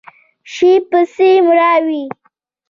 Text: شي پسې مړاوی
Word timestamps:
شي 0.53 0.71
پسې 0.89 1.29
مړاوی 1.45 2.03